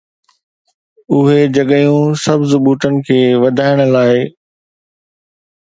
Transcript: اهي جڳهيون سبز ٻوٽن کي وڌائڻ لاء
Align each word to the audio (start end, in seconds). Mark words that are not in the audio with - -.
اهي 1.13 1.41
جڳهيون 1.55 2.07
سبز 2.25 2.51
ٻوٽن 2.63 2.93
کي 3.05 3.19
وڌائڻ 3.41 3.77
لاء 3.93 4.17